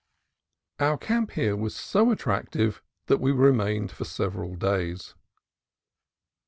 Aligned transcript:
Our 0.79 0.97
camp 0.97 1.33
here 1.33 1.55
was 1.55 1.75
so 1.75 2.09
attractive 2.09 2.81
that 3.05 3.19
we 3.21 3.31
remained 3.31 3.91
for 3.91 4.03
several 4.03 4.55
days. 4.55 5.13